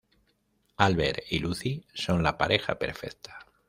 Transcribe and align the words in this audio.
Albert 0.77 1.19
y 1.29 1.37
Lucy 1.37 1.85
son 1.93 2.23
la 2.23 2.35
pareja 2.35 2.79
perfecta. 2.79 3.37